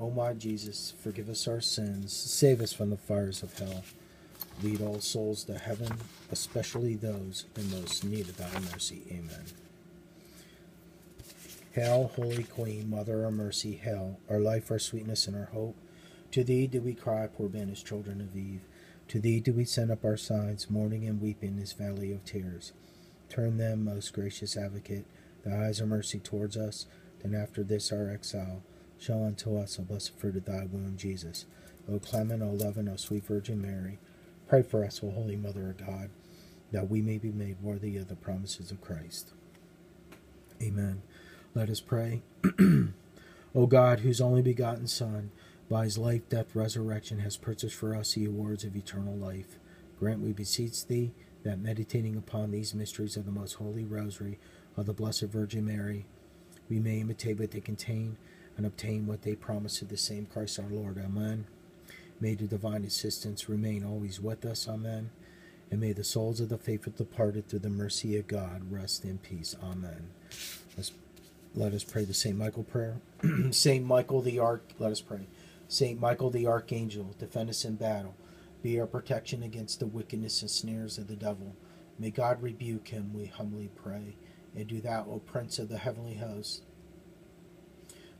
O 0.00 0.10
my 0.10 0.32
Jesus, 0.32 0.94
forgive 1.02 1.28
us 1.28 1.48
our 1.48 1.60
sins, 1.60 2.12
save 2.12 2.60
us 2.60 2.72
from 2.72 2.90
the 2.90 2.96
fires 2.96 3.42
of 3.42 3.58
hell. 3.58 3.82
Lead 4.62 4.80
all 4.80 5.00
souls 5.00 5.42
to 5.44 5.58
heaven, 5.58 5.92
especially 6.30 6.94
those 6.94 7.46
in 7.56 7.68
most 7.70 8.04
need 8.04 8.28
of 8.28 8.36
thy 8.36 8.60
mercy. 8.72 9.02
Amen. 9.10 9.44
Hail, 11.72 12.12
Holy 12.14 12.44
Queen, 12.44 12.88
Mother 12.88 13.24
of 13.24 13.34
Mercy, 13.34 13.74
hail, 13.74 14.20
our 14.30 14.38
life, 14.38 14.70
our 14.70 14.78
sweetness, 14.78 15.26
and 15.26 15.36
our 15.36 15.46
hope. 15.46 15.76
To 16.30 16.44
thee 16.44 16.68
do 16.68 16.80
we 16.80 16.94
cry, 16.94 17.26
poor 17.26 17.48
banished 17.48 17.86
children 17.86 18.20
of 18.20 18.36
Eve. 18.36 18.62
To 19.08 19.18
thee 19.18 19.40
do 19.40 19.52
we 19.52 19.64
send 19.64 19.90
up 19.90 20.04
our 20.04 20.16
sighs, 20.16 20.70
mourning 20.70 21.06
and 21.08 21.20
weeping 21.20 21.56
this 21.56 21.72
valley 21.72 22.12
of 22.12 22.24
tears. 22.24 22.72
Turn 23.28 23.56
them, 23.56 23.84
most 23.84 24.12
gracious 24.12 24.56
advocate, 24.56 25.06
thy 25.44 25.66
eyes 25.66 25.80
of 25.80 25.88
mercy 25.88 26.20
towards 26.20 26.56
us, 26.56 26.86
then 27.22 27.34
after 27.34 27.64
this 27.64 27.90
our 27.90 28.08
exile 28.08 28.62
Show 28.98 29.24
unto 29.24 29.56
us, 29.56 29.78
O 29.78 29.82
blessed 29.82 30.18
fruit 30.18 30.36
of 30.36 30.44
thy 30.44 30.64
womb, 30.64 30.96
Jesus. 30.96 31.46
O 31.90 31.98
clement, 31.98 32.42
O 32.42 32.50
loving, 32.50 32.88
O 32.88 32.96
sweet 32.96 33.24
Virgin 33.24 33.62
Mary, 33.62 33.98
pray 34.48 34.62
for 34.62 34.84
us, 34.84 35.00
O 35.02 35.10
Holy 35.10 35.36
Mother 35.36 35.70
of 35.70 35.86
God, 35.86 36.10
that 36.72 36.90
we 36.90 37.00
may 37.00 37.18
be 37.18 37.30
made 37.30 37.62
worthy 37.62 37.96
of 37.96 38.08
the 38.08 38.16
promises 38.16 38.70
of 38.70 38.80
Christ. 38.80 39.32
Amen. 40.60 41.02
Let 41.54 41.70
us 41.70 41.80
pray. 41.80 42.22
o 43.54 43.66
God, 43.66 44.00
whose 44.00 44.20
only 44.20 44.42
begotten 44.42 44.88
Son, 44.88 45.30
by 45.70 45.84
his 45.84 45.96
life, 45.96 46.28
death, 46.28 46.54
resurrection, 46.54 47.20
has 47.20 47.36
purchased 47.36 47.76
for 47.76 47.94
us 47.94 48.14
the 48.14 48.24
awards 48.24 48.64
of 48.64 48.74
eternal 48.74 49.14
life, 49.14 49.58
grant, 49.98 50.20
we 50.20 50.32
beseech 50.32 50.86
thee, 50.86 51.12
that 51.44 51.60
meditating 51.60 52.16
upon 52.16 52.50
these 52.50 52.74
mysteries 52.74 53.16
of 53.16 53.24
the 53.24 53.30
most 53.30 53.54
holy 53.54 53.84
rosary 53.84 54.38
of 54.76 54.86
the 54.86 54.92
Blessed 54.92 55.24
Virgin 55.24 55.64
Mary, 55.64 56.04
we 56.68 56.80
may 56.80 57.00
imitate 57.00 57.38
what 57.38 57.52
they 57.52 57.60
contain 57.60 58.16
and 58.58 58.66
obtain 58.66 59.06
what 59.06 59.22
they 59.22 59.34
promise 59.34 59.78
to 59.78 59.84
the 59.86 59.96
same 59.96 60.26
Christ 60.26 60.58
our 60.58 60.68
Lord. 60.68 60.98
Amen. 60.98 61.46
May 62.20 62.34
the 62.34 62.44
divine 62.44 62.84
assistance 62.84 63.48
remain 63.48 63.84
always 63.84 64.20
with 64.20 64.44
us. 64.44 64.68
Amen. 64.68 65.10
And 65.70 65.80
may 65.80 65.92
the 65.92 66.02
souls 66.02 66.40
of 66.40 66.48
the 66.48 66.58
faithful 66.58 66.92
departed 66.96 67.48
through 67.48 67.60
the 67.60 67.70
mercy 67.70 68.16
of 68.18 68.26
God 68.26 68.70
rest 68.70 69.04
in 69.04 69.18
peace. 69.18 69.54
Amen. 69.62 70.10
Let's, 70.76 70.90
let 71.54 71.72
us 71.72 71.84
pray 71.84 72.04
the 72.04 72.12
St. 72.12 72.36
Michael 72.36 72.64
prayer. 72.64 72.96
St. 73.52 73.86
Michael 73.86 74.22
the 74.22 74.40
Arch, 74.40 74.62
let 74.80 74.90
us 74.90 75.00
pray. 75.00 75.28
St. 75.68 76.00
Michael 76.00 76.30
the 76.30 76.46
Archangel, 76.46 77.14
defend 77.18 77.50
us 77.50 77.64
in 77.64 77.76
battle. 77.76 78.16
Be 78.62 78.80
our 78.80 78.86
protection 78.86 79.44
against 79.44 79.78
the 79.78 79.86
wickedness 79.86 80.42
and 80.42 80.50
snares 80.50 80.98
of 80.98 81.06
the 81.06 81.14
devil. 81.14 81.54
May 81.96 82.10
God 82.10 82.42
rebuke 82.42 82.88
him, 82.88 83.12
we 83.14 83.26
humbly 83.26 83.70
pray. 83.76 84.16
And 84.56 84.66
do 84.66 84.80
thou, 84.80 85.06
O 85.08 85.18
Prince 85.18 85.60
of 85.60 85.68
the 85.68 85.78
heavenly 85.78 86.14
host, 86.14 86.62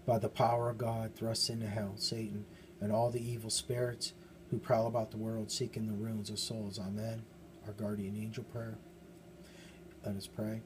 by 0.08 0.18
the 0.18 0.28
power 0.30 0.70
of 0.70 0.78
God, 0.78 1.14
thrust 1.14 1.50
into 1.50 1.66
hell 1.66 1.92
Satan 1.96 2.46
and 2.80 2.90
all 2.90 3.10
the 3.10 3.20
evil 3.20 3.50
spirits 3.50 4.14
who 4.50 4.56
prowl 4.56 4.86
about 4.86 5.10
the 5.10 5.18
world 5.18 5.52
seeking 5.52 5.86
the 5.86 5.92
ruins 5.92 6.30
of 6.30 6.38
souls. 6.38 6.78
Amen. 6.78 7.24
Our 7.66 7.74
guardian 7.74 8.16
angel 8.16 8.44
prayer. 8.44 8.78
Let 10.06 10.16
us 10.16 10.26
pray. 10.26 10.62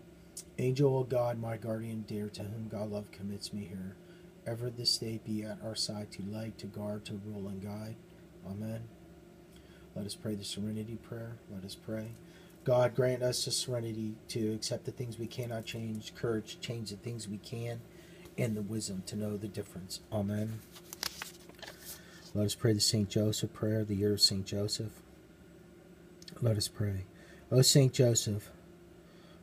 Angel 0.58 1.00
of 1.00 1.08
God, 1.08 1.40
my 1.40 1.56
guardian 1.56 2.04
dear, 2.06 2.28
to 2.28 2.42
whom 2.44 2.68
God 2.68 2.92
love 2.92 3.10
commits 3.10 3.52
me 3.52 3.64
here, 3.64 3.96
ever 4.46 4.70
this 4.70 4.96
day 4.96 5.20
be 5.24 5.42
at 5.42 5.58
our 5.64 5.74
side 5.74 6.12
to 6.12 6.22
light, 6.22 6.56
to 6.58 6.66
guard, 6.66 7.04
to 7.06 7.20
rule, 7.26 7.48
and 7.48 7.60
guide. 7.60 7.96
Amen. 8.48 8.82
Let 9.96 10.06
us 10.06 10.14
pray 10.14 10.36
the 10.36 10.44
serenity 10.44 10.98
prayer. 11.02 11.38
Let 11.52 11.64
us 11.64 11.74
pray. 11.74 12.12
God, 12.62 12.94
grant 12.94 13.24
us 13.24 13.44
the 13.44 13.50
serenity 13.50 14.14
to 14.28 14.54
accept 14.54 14.84
the 14.84 14.92
things 14.92 15.18
we 15.18 15.26
cannot 15.26 15.64
change, 15.64 16.14
courage 16.14 16.54
to 16.54 16.60
change 16.60 16.90
the 16.90 16.96
things 16.96 17.26
we 17.26 17.38
can, 17.38 17.80
and 18.38 18.56
the 18.56 18.62
wisdom 18.62 19.02
to 19.06 19.16
know 19.16 19.36
the 19.36 19.48
difference. 19.48 20.00
Amen. 20.12 20.60
Let 22.34 22.46
us 22.46 22.54
pray 22.54 22.72
the 22.72 22.80
St. 22.80 23.08
Joseph 23.08 23.52
prayer, 23.52 23.84
the 23.84 23.94
year 23.94 24.14
of 24.14 24.20
St. 24.20 24.46
Joseph. 24.46 24.92
Let 26.40 26.56
us 26.56 26.68
pray. 26.68 27.04
O 27.50 27.60
St. 27.60 27.92
Joseph, 27.92 28.50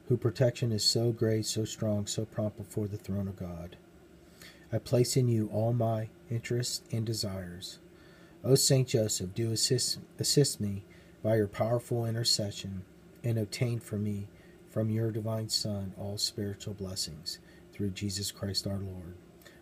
whose 0.07 0.19
protection 0.19 0.71
is 0.71 0.83
so 0.83 1.11
great, 1.11 1.45
so 1.45 1.65
strong, 1.65 2.07
so 2.07 2.25
prompt 2.25 2.57
before 2.57 2.87
the 2.87 2.97
throne 2.97 3.27
of 3.27 3.35
God, 3.35 3.77
I 4.73 4.79
place 4.79 5.15
in 5.15 5.27
you 5.27 5.49
all 5.53 5.73
my 5.73 6.09
interests 6.29 6.81
and 6.91 7.05
desires. 7.05 7.77
O 8.43 8.55
St. 8.55 8.87
Joseph, 8.87 9.35
do 9.35 9.51
assist, 9.51 9.99
assist 10.17 10.59
me 10.59 10.83
by 11.21 11.35
your 11.35 11.47
powerful 11.47 12.05
intercession 12.05 12.83
and 13.23 13.37
obtain 13.37 13.79
for 13.79 13.97
me 13.97 14.27
from 14.69 14.89
your 14.89 15.11
divine 15.11 15.49
Son 15.49 15.93
all 15.97 16.17
spiritual 16.17 16.73
blessings 16.73 17.39
through 17.79 17.91
Jesus 17.91 18.29
Christ 18.29 18.67
our 18.67 18.77
Lord, 18.77 19.15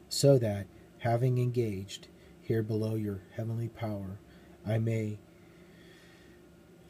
so 0.10 0.40
that, 0.40 0.66
having 0.98 1.38
engaged 1.38 2.08
here 2.42 2.64
below 2.64 2.96
your 2.96 3.22
heavenly 3.36 3.68
power, 3.68 4.20
I 4.66 4.80
may 4.80 5.20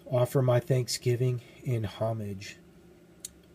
offer 0.10 0.42
my 0.42 0.62
thanksgiving 0.62 1.42
and 1.66 1.86
homage 1.86 2.60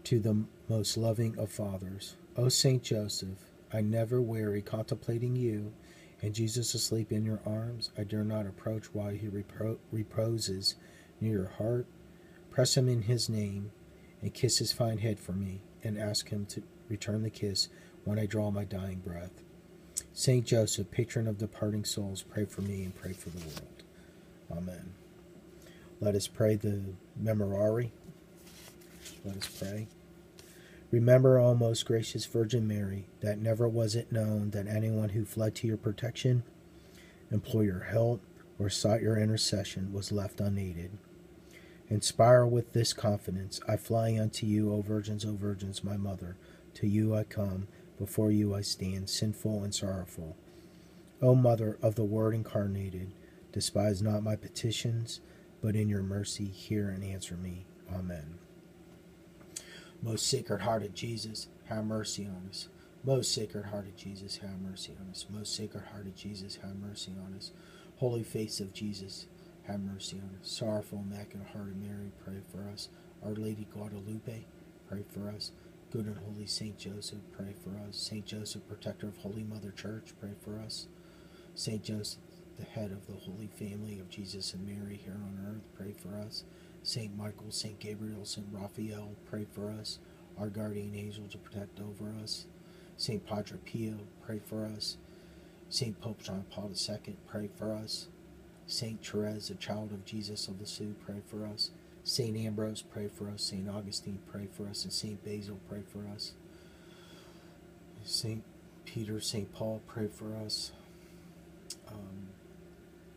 to 0.04 0.20
the 0.20 0.44
most 0.68 0.98
loving 0.98 1.38
of 1.38 1.50
fathers. 1.50 2.16
O 2.36 2.50
Saint 2.50 2.82
Joseph, 2.82 3.38
I 3.72 3.80
never 3.80 4.20
weary 4.20 4.60
contemplating 4.60 5.34
you 5.34 5.72
and 6.20 6.34
Jesus 6.34 6.74
asleep 6.74 7.10
in 7.10 7.24
your 7.24 7.40
arms. 7.46 7.90
I 7.96 8.04
dare 8.04 8.22
not 8.22 8.44
approach 8.44 8.92
while 8.92 9.12
he 9.12 9.28
repro- 9.28 9.78
reposes 9.90 10.74
near 11.22 11.38
your 11.38 11.48
heart. 11.56 11.86
Press 12.50 12.76
him 12.76 12.86
in 12.86 13.02
his 13.02 13.30
name 13.30 13.72
and 14.20 14.34
kiss 14.34 14.58
his 14.58 14.72
fine 14.72 14.98
head 14.98 15.18
for 15.18 15.32
me, 15.32 15.62
and 15.82 15.98
ask 15.98 16.28
him 16.28 16.44
to 16.46 16.62
return 16.88 17.22
the 17.22 17.30
kiss 17.30 17.68
when 18.04 18.18
I 18.18 18.26
draw 18.26 18.50
my 18.50 18.64
dying 18.64 18.98
breath. 18.98 19.42
Saint 20.12 20.46
Joseph, 20.46 20.90
patron 20.90 21.26
of 21.26 21.38
departing 21.38 21.84
souls, 21.84 22.22
pray 22.22 22.44
for 22.44 22.60
me 22.62 22.84
and 22.84 22.94
pray 22.94 23.12
for 23.12 23.30
the 23.30 23.38
world. 23.38 23.82
Amen. 24.50 24.92
Let 26.00 26.14
us 26.14 26.26
pray 26.26 26.56
the 26.56 26.82
Memorare. 27.20 27.90
Let 29.24 29.36
us 29.36 29.48
pray. 29.48 29.86
Remember, 30.90 31.38
O 31.38 31.54
most 31.54 31.86
gracious 31.86 32.26
Virgin 32.26 32.68
Mary, 32.68 33.06
that 33.20 33.38
never 33.38 33.66
was 33.66 33.94
it 33.94 34.12
known 34.12 34.50
that 34.50 34.66
anyone 34.66 35.10
who 35.10 35.24
fled 35.24 35.54
to 35.56 35.66
your 35.66 35.78
protection, 35.78 36.42
implored 37.30 37.66
your 37.66 37.84
help, 37.84 38.20
or 38.58 38.68
sought 38.68 39.00
your 39.00 39.16
intercession 39.16 39.92
was 39.92 40.12
left 40.12 40.40
unaided. 40.40 40.98
Inspire 41.88 42.44
with 42.44 42.74
this 42.74 42.92
confidence, 42.92 43.60
I 43.66 43.76
fly 43.76 44.18
unto 44.18 44.44
you, 44.44 44.72
O 44.72 44.82
virgins, 44.82 45.24
O 45.24 45.32
virgins, 45.32 45.82
my 45.82 45.96
mother. 45.96 46.36
To 46.74 46.86
you 46.86 47.14
I 47.14 47.24
come, 47.24 47.68
before 47.98 48.30
you 48.30 48.54
I 48.54 48.62
stand, 48.62 49.08
sinful 49.08 49.62
and 49.62 49.74
sorrowful. 49.74 50.36
O 51.20 51.34
Mother 51.34 51.78
of 51.82 51.94
the 51.94 52.04
Word 52.04 52.34
incarnated, 52.34 53.12
despise 53.52 54.02
not 54.02 54.22
my 54.22 54.34
petitions, 54.34 55.20
but 55.60 55.76
in 55.76 55.88
your 55.88 56.02
mercy 56.02 56.46
hear 56.46 56.88
and 56.88 57.04
answer 57.04 57.36
me. 57.36 57.66
Amen. 57.94 58.38
Most 60.02 60.26
sacred 60.26 60.62
hearted 60.62 60.94
Jesus, 60.96 61.46
have 61.66 61.84
mercy 61.84 62.26
on 62.26 62.48
us. 62.50 62.68
Most 63.04 63.32
sacred 63.32 63.66
hearted 63.66 63.96
Jesus, 63.96 64.38
have 64.38 64.60
mercy 64.60 64.92
on 65.00 65.10
us. 65.10 65.26
Most 65.30 65.54
sacred 65.54 65.84
hearted 65.92 66.16
Jesus, 66.16 66.56
have 66.56 66.74
mercy 66.74 67.12
on 67.24 67.34
us. 67.36 67.52
Holy 67.96 68.24
face 68.24 68.58
of 68.58 68.72
Jesus, 68.72 69.26
have 69.68 69.80
mercy 69.80 70.16
on 70.16 70.36
us. 70.40 70.48
Sorrowful, 70.50 71.04
immaculate 71.08 71.48
heart 71.50 71.68
of 71.68 71.76
Mary, 71.76 72.10
pray 72.24 72.40
for 72.50 72.68
us. 72.72 72.88
Our 73.24 73.34
Lady 73.34 73.68
Guadalupe, 73.72 74.44
pray 74.88 75.04
for 75.08 75.28
us. 75.28 75.52
Good 75.92 76.06
and 76.06 76.16
holy 76.16 76.46
Saint 76.46 76.78
Joseph, 76.78 77.18
pray 77.36 77.54
for 77.62 77.76
us. 77.86 77.98
Saint 77.98 78.24
Joseph, 78.24 78.66
protector 78.66 79.08
of 79.08 79.18
Holy 79.18 79.42
Mother 79.42 79.72
Church, 79.72 80.14
pray 80.18 80.30
for 80.42 80.58
us. 80.58 80.86
Saint 81.54 81.84
Joseph, 81.84 82.22
the 82.58 82.64
head 82.64 82.92
of 82.92 83.06
the 83.06 83.12
Holy 83.12 83.48
Family 83.48 84.00
of 84.00 84.08
Jesus 84.08 84.54
and 84.54 84.66
Mary 84.66 84.98
here 85.04 85.20
on 85.22 85.46
earth, 85.46 85.68
pray 85.76 85.92
for 85.92 86.16
us. 86.16 86.44
Saint 86.82 87.14
Michael, 87.14 87.50
Saint 87.50 87.78
Gabriel, 87.78 88.24
Saint 88.24 88.46
Raphael, 88.50 89.10
pray 89.28 89.44
for 89.52 89.70
us. 89.70 89.98
Our 90.38 90.48
guardian 90.48 90.94
angel 90.94 91.24
to 91.30 91.36
protect 91.36 91.78
over 91.78 92.10
us. 92.22 92.46
Saint 92.96 93.26
Padre 93.26 93.58
Pio, 93.62 93.98
pray 94.24 94.40
for 94.42 94.64
us. 94.64 94.96
Saint 95.68 96.00
Pope 96.00 96.22
John 96.22 96.46
Paul 96.50 96.70
II, 96.70 97.16
pray 97.26 97.50
for 97.54 97.70
us. 97.70 98.08
Saint 98.66 99.04
Therese, 99.04 99.48
the 99.48 99.56
child 99.56 99.92
of 99.92 100.06
Jesus 100.06 100.48
of 100.48 100.58
Lisieux, 100.58 100.94
pray 101.04 101.20
for 101.28 101.46
us. 101.46 101.70
Saint 102.04 102.36
Ambrose, 102.36 102.82
pray 102.82 103.08
for 103.08 103.28
us. 103.30 103.42
Saint 103.42 103.68
Augustine, 103.68 104.18
pray 104.30 104.48
for 104.50 104.68
us. 104.68 104.84
And 104.84 104.92
Saint 104.92 105.24
Basil, 105.24 105.58
pray 105.68 105.82
for 105.86 106.06
us. 106.12 106.32
Saint 108.04 108.42
Peter, 108.84 109.20
Saint 109.20 109.52
Paul, 109.52 109.80
pray 109.86 110.08
for 110.08 110.34
us. 110.34 110.72
Um, 111.88 112.28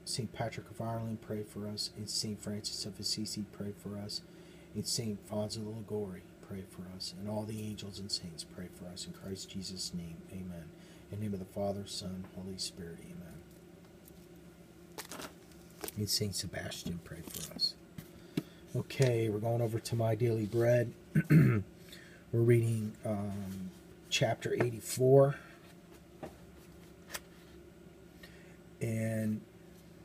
St. 0.06 0.32
Patrick 0.32 0.70
of 0.70 0.80
Ireland, 0.80 1.22
pray 1.22 1.44
for 1.44 1.68
us. 1.68 1.90
And 1.98 2.10
St. 2.10 2.40
Francis 2.40 2.86
of 2.86 3.00
Assisi, 3.00 3.46
pray 3.52 3.74
for 3.82 3.98
us. 3.98 4.22
And 4.76 4.86
St. 4.86 5.18
Fonzo 5.28 5.64
de 5.64 5.70
Liguori, 5.70 6.22
pray 6.48 6.64
for 6.70 6.84
us. 6.96 7.14
And 7.20 7.28
all 7.28 7.44
the 7.44 7.60
angels 7.60 7.98
and 8.00 8.12
saints, 8.12 8.44
pray 8.44 8.68
for 8.74 8.86
us. 8.88 9.08
In 9.08 9.14
Christ 9.14 9.50
Jesus' 9.50 9.94
name, 9.94 10.18
amen. 10.32 10.66
In 11.12 11.18
the 11.18 11.24
name 11.24 11.34
of 11.34 11.40
the 11.40 11.46
Father, 11.46 11.84
Son, 11.86 12.26
Holy 12.36 12.58
Spirit, 12.58 13.00
amen. 13.02 13.36
And 15.98 16.10
St. 16.10 16.36
Sebastian, 16.36 17.00
pray 17.04 17.22
for 17.28 17.54
us. 17.56 17.74
Okay, 18.76 19.30
we're 19.30 19.40
going 19.40 19.62
over 19.62 19.80
to 19.80 19.96
My 19.96 20.16
Daily 20.16 20.48
Bread. 20.48 20.92
we're 21.30 21.62
reading 22.34 22.92
um, 23.06 23.72
chapter 24.10 24.54
84. 24.54 25.36
And 28.82 29.40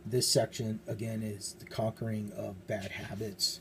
this 0.07 0.29
section, 0.29 0.79
again, 0.87 1.21
is 1.21 1.57
the 1.59 1.65
conquering 1.65 2.31
of 2.37 2.65
bad 2.69 2.93
habits. 2.93 3.59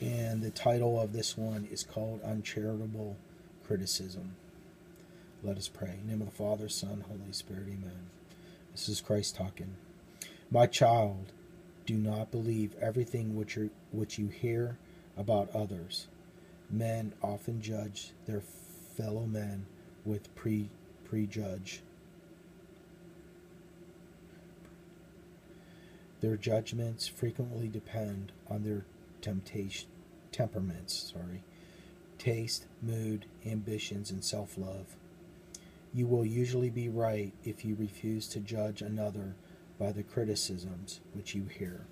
And 0.00 0.42
the 0.42 0.50
title 0.50 1.00
of 1.00 1.12
this 1.12 1.38
one 1.38 1.68
is 1.70 1.84
called 1.84 2.20
Uncharitable 2.24 3.16
Criticism. 3.64 4.34
Let 5.44 5.56
us 5.56 5.68
pray. 5.68 6.00
Name 6.04 6.20
of 6.20 6.26
the 6.26 6.34
Father, 6.34 6.68
Son, 6.68 7.04
Holy 7.06 7.30
Spirit, 7.30 7.68
Amen. 7.68 8.10
This 8.72 8.88
is 8.88 9.00
Christ 9.00 9.36
talking. 9.36 9.76
My 10.50 10.66
child, 10.66 11.30
do 11.86 11.94
not 11.94 12.30
believe 12.30 12.74
everything 12.80 13.34
which, 13.34 13.56
you 13.56 13.70
which 13.90 14.18
you 14.18 14.28
hear 14.28 14.78
about 15.16 15.54
others. 15.54 16.06
Men 16.70 17.12
often 17.22 17.60
judge 17.60 18.12
their 18.26 18.40
fellow 18.96 19.26
men 19.26 19.66
with 20.04 20.34
pre 20.34 20.70
prejudge. 21.04 21.82
Their 26.20 26.36
judgments 26.36 27.08
frequently 27.08 27.68
depend 27.68 28.32
on 28.48 28.62
their 28.62 28.84
temptation, 29.20 29.88
temperaments, 30.30 31.12
sorry, 31.12 31.42
taste, 32.16 32.66
mood, 32.80 33.26
ambitions, 33.44 34.10
and 34.10 34.24
self-love. 34.24 34.96
You 35.92 36.06
will 36.06 36.24
usually 36.24 36.70
be 36.70 36.88
right 36.88 37.32
if 37.44 37.64
you 37.64 37.74
refuse 37.74 38.28
to 38.28 38.40
judge 38.40 38.80
another 38.80 39.34
by 39.78 39.92
the 39.92 40.02
criticisms 40.02 41.00
which 41.14 41.34
you 41.34 41.44
hear 41.44 41.86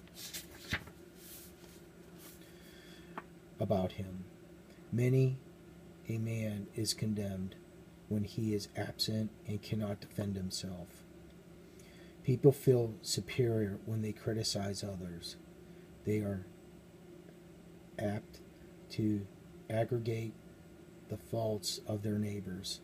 about 3.58 3.92
him. 3.92 4.24
Many 4.92 5.38
a 6.08 6.18
man 6.18 6.66
is 6.74 6.94
condemned 6.94 7.54
when 8.08 8.24
he 8.24 8.54
is 8.54 8.68
absent 8.76 9.30
and 9.46 9.62
cannot 9.62 10.00
defend 10.00 10.36
himself. 10.36 10.88
People 12.24 12.52
feel 12.52 12.94
superior 13.02 13.78
when 13.86 14.02
they 14.02 14.12
criticize 14.12 14.82
others. 14.82 15.36
They 16.04 16.18
are 16.18 16.46
apt 17.98 18.40
to 18.90 19.26
aggregate 19.68 20.32
the 21.08 21.16
faults 21.16 21.80
of 21.86 22.02
their 22.02 22.18
neighbors. 22.18 22.80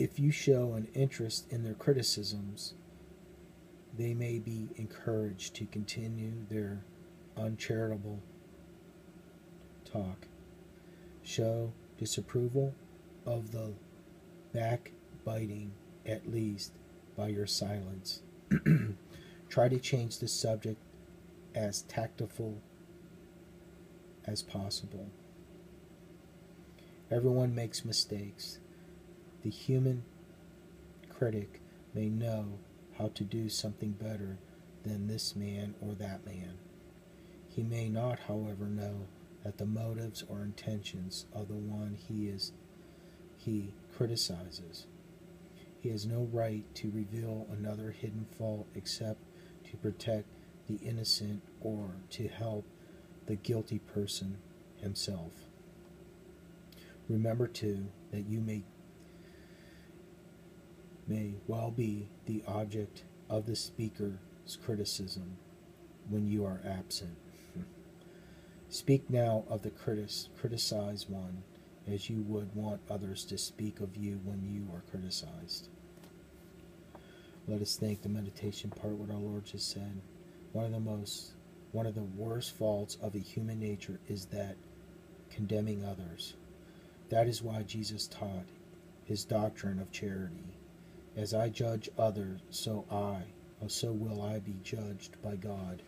If 0.00 0.18
you 0.18 0.30
show 0.30 0.72
an 0.72 0.88
interest 0.94 1.52
in 1.52 1.62
their 1.62 1.74
criticisms, 1.74 2.72
they 3.98 4.14
may 4.14 4.38
be 4.38 4.70
encouraged 4.76 5.54
to 5.56 5.66
continue 5.66 6.32
their 6.48 6.86
uncharitable 7.36 8.22
talk. 9.84 10.26
Show 11.22 11.74
disapproval 11.98 12.74
of 13.26 13.52
the 13.52 13.74
backbiting 14.54 15.72
at 16.06 16.32
least 16.32 16.72
by 17.14 17.28
your 17.28 17.46
silence. 17.46 18.22
Try 19.50 19.68
to 19.68 19.78
change 19.78 20.18
the 20.18 20.28
subject 20.28 20.80
as 21.54 21.82
tactful 21.82 22.62
as 24.24 24.40
possible. 24.40 25.10
Everyone 27.10 27.54
makes 27.54 27.84
mistakes. 27.84 28.60
The 29.42 29.50
human 29.50 30.04
critic 31.08 31.60
may 31.94 32.08
know 32.08 32.58
how 32.98 33.08
to 33.08 33.24
do 33.24 33.48
something 33.48 33.92
better 33.92 34.38
than 34.84 35.06
this 35.06 35.34
man 35.34 35.74
or 35.80 35.94
that 35.94 36.26
man. 36.26 36.58
He 37.48 37.62
may 37.62 37.88
not, 37.88 38.20
however, 38.20 38.66
know 38.66 39.06
that 39.42 39.58
the 39.58 39.66
motives 39.66 40.22
or 40.28 40.42
intentions 40.42 41.26
of 41.32 41.48
the 41.48 41.54
one 41.54 41.96
he 42.08 42.28
is 42.28 42.52
he 43.38 43.72
criticizes. 43.96 44.86
He 45.80 45.88
has 45.88 46.04
no 46.04 46.28
right 46.30 46.62
to 46.74 46.90
reveal 46.90 47.46
another 47.50 47.90
hidden 47.90 48.26
fault 48.36 48.66
except 48.74 49.20
to 49.70 49.76
protect 49.78 50.26
the 50.68 50.78
innocent 50.86 51.42
or 51.62 51.92
to 52.10 52.28
help 52.28 52.66
the 53.26 53.36
guilty 53.36 53.78
person 53.78 54.36
himself. 54.76 55.32
Remember 57.08 57.46
too 57.46 57.86
that 58.12 58.28
you 58.28 58.40
may 58.40 58.62
may 61.10 61.34
well 61.48 61.72
be 61.72 62.08
the 62.26 62.42
object 62.46 63.02
of 63.28 63.44
the 63.44 63.56
speaker's 63.56 64.16
criticism 64.64 65.36
when 66.08 66.26
you 66.26 66.44
are 66.44 66.60
absent. 66.64 67.16
Speak 68.68 69.10
now 69.10 69.44
of 69.48 69.62
the 69.62 69.70
critic, 69.70 70.08
criticized 70.40 71.10
one 71.10 71.42
as 71.92 72.08
you 72.08 72.22
would 72.22 72.54
want 72.54 72.80
others 72.88 73.24
to 73.24 73.36
speak 73.36 73.80
of 73.80 73.96
you 73.96 74.20
when 74.22 74.44
you 74.44 74.72
are 74.72 74.82
criticized. 74.88 75.68
Let 77.48 77.60
us 77.60 77.74
think 77.74 78.02
the 78.02 78.08
meditation 78.08 78.70
part 78.70 78.92
what 78.92 79.10
our 79.10 79.16
Lord 79.16 79.46
just 79.46 79.72
said. 79.72 80.00
One 80.52 80.66
of 80.66 80.72
the 80.72 80.78
most 80.78 81.32
one 81.72 81.86
of 81.86 81.94
the 81.94 82.02
worst 82.02 82.56
faults 82.56 82.96
of 83.02 83.14
a 83.14 83.18
human 83.18 83.58
nature 83.58 83.98
is 84.08 84.26
that 84.26 84.56
condemning 85.30 85.84
others. 85.84 86.34
That 87.08 87.26
is 87.26 87.42
why 87.42 87.62
Jesus 87.62 88.06
taught 88.06 88.46
his 89.04 89.24
doctrine 89.24 89.80
of 89.80 89.90
charity. 89.90 90.59
As 91.20 91.34
I 91.34 91.50
judge 91.50 91.90
others, 91.98 92.40
so 92.48 92.86
I, 92.90 93.24
or 93.60 93.68
so 93.68 93.92
will 93.92 94.22
I 94.22 94.38
be 94.38 94.56
judged 94.62 95.20
by 95.22 95.36
God. 95.36 95.82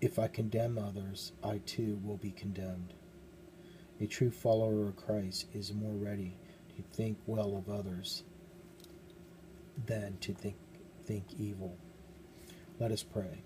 If 0.00 0.18
I 0.18 0.26
condemn 0.26 0.76
others, 0.76 1.30
I 1.40 1.58
too 1.58 2.00
will 2.02 2.16
be 2.16 2.32
condemned. 2.32 2.92
A 4.00 4.08
true 4.08 4.32
follower 4.32 4.88
of 4.88 4.96
Christ 4.96 5.46
is 5.54 5.72
more 5.72 5.92
ready 5.92 6.36
to 6.74 6.82
think 6.82 7.18
well 7.26 7.56
of 7.56 7.72
others 7.72 8.24
than 9.86 10.18
to 10.22 10.34
think, 10.34 10.56
think 11.04 11.26
evil. 11.38 11.76
Let 12.80 12.90
us 12.90 13.04
pray. 13.04 13.44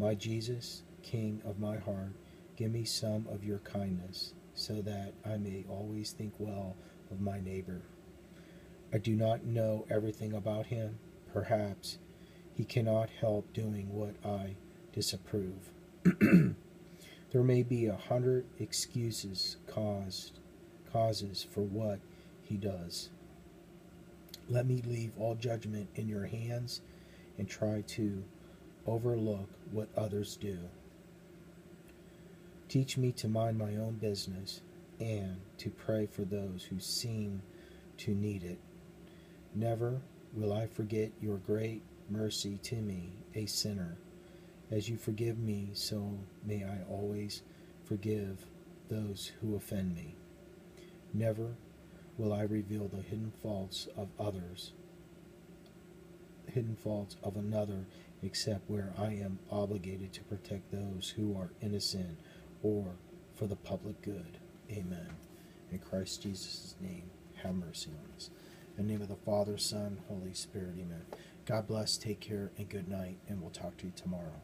My 0.00 0.16
Jesus, 0.16 0.82
King 1.04 1.40
of 1.44 1.60
my 1.60 1.76
heart, 1.76 2.16
give 2.56 2.72
me 2.72 2.84
some 2.84 3.28
of 3.30 3.44
your 3.44 3.60
kindness, 3.60 4.32
so 4.52 4.82
that 4.82 5.12
I 5.24 5.36
may 5.36 5.64
always 5.68 6.10
think 6.10 6.32
well 6.40 6.74
of 7.12 7.20
my 7.20 7.38
neighbor. 7.38 7.82
I 8.92 8.98
do 8.98 9.14
not 9.14 9.44
know 9.44 9.86
everything 9.90 10.32
about 10.32 10.66
him. 10.66 10.98
Perhaps 11.32 11.98
he 12.54 12.64
cannot 12.64 13.10
help 13.20 13.52
doing 13.52 13.92
what 13.92 14.14
I 14.24 14.56
disapprove. 14.92 15.70
there 16.04 17.42
may 17.42 17.62
be 17.62 17.86
a 17.86 17.96
hundred 17.96 18.46
excuses 18.58 19.56
caused 19.66 20.38
causes 20.92 21.46
for 21.52 21.60
what 21.60 21.98
he 22.42 22.56
does. 22.56 23.10
Let 24.48 24.66
me 24.66 24.82
leave 24.86 25.12
all 25.18 25.34
judgment 25.34 25.88
in 25.96 26.08
your 26.08 26.26
hands 26.26 26.80
and 27.36 27.48
try 27.48 27.82
to 27.88 28.24
overlook 28.86 29.50
what 29.72 29.88
others 29.96 30.36
do. 30.36 30.58
Teach 32.68 32.96
me 32.96 33.12
to 33.12 33.28
mind 33.28 33.58
my 33.58 33.76
own 33.76 33.94
business 34.00 34.60
and 35.00 35.40
to 35.58 35.70
pray 35.70 36.06
for 36.06 36.22
those 36.22 36.68
who 36.70 36.78
seem 36.80 37.42
to 37.98 38.12
need 38.12 38.42
it. 38.42 38.58
Never 39.56 40.02
will 40.34 40.52
I 40.52 40.66
forget 40.66 41.12
your 41.18 41.38
great 41.38 41.80
mercy 42.10 42.58
to 42.64 42.76
me, 42.76 43.14
a 43.34 43.46
sinner. 43.46 43.96
As 44.70 44.90
you 44.90 44.98
forgive 44.98 45.38
me, 45.38 45.70
so 45.72 46.18
may 46.44 46.62
I 46.62 46.80
always 46.90 47.40
forgive 47.86 48.44
those 48.90 49.32
who 49.40 49.56
offend 49.56 49.94
me. 49.94 50.14
Never 51.14 51.54
will 52.18 52.34
I 52.34 52.42
reveal 52.42 52.86
the 52.86 53.00
hidden 53.00 53.32
faults 53.42 53.88
of 53.96 54.08
others, 54.20 54.72
hidden 56.52 56.76
faults 56.76 57.16
of 57.22 57.36
another, 57.36 57.86
except 58.22 58.68
where 58.68 58.92
I 58.98 59.14
am 59.14 59.38
obligated 59.50 60.12
to 60.14 60.24
protect 60.24 60.70
those 60.70 61.14
who 61.16 61.34
are 61.34 61.48
innocent 61.62 62.18
or 62.62 62.96
for 63.34 63.46
the 63.46 63.56
public 63.56 64.02
good. 64.02 64.36
Amen. 64.70 65.08
In 65.72 65.78
Christ 65.78 66.22
Jesus' 66.22 66.74
name, 66.78 67.10
have 67.42 67.54
mercy 67.54 67.88
on 67.90 68.14
us. 68.16 68.28
In 68.78 68.86
the 68.86 68.92
name 68.92 69.00
of 69.02 69.08
the 69.08 69.16
Father, 69.16 69.56
Son, 69.56 69.98
Holy 70.08 70.34
Spirit, 70.34 70.74
amen. 70.74 71.02
God 71.46 71.66
bless, 71.66 71.96
take 71.96 72.20
care, 72.20 72.50
and 72.58 72.68
good 72.68 72.88
night, 72.88 73.18
and 73.26 73.40
we'll 73.40 73.50
talk 73.50 73.76
to 73.78 73.86
you 73.86 73.92
tomorrow. 73.96 74.42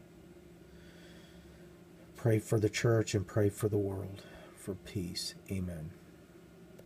Pray 2.16 2.38
for 2.38 2.58
the 2.58 2.70
church 2.70 3.14
and 3.14 3.26
pray 3.26 3.50
for 3.50 3.68
the 3.68 3.76
world 3.76 4.22
for 4.56 4.74
peace. 4.74 5.34
Amen. 5.50 5.90